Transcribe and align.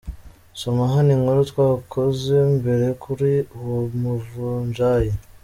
Soma 0.59 0.83
hano 0.93 1.09
inkuru 1.17 1.41
twakoze 1.51 2.35
mbere 2.57 2.87
kuri 3.03 3.31
uwo 3.57 3.77
muvunjayi. 4.01 5.11